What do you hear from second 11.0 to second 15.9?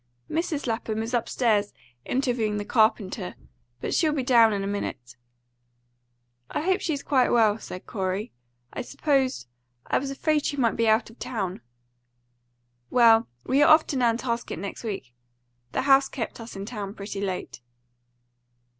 of town." "Well, we are off to Nantasket next week. The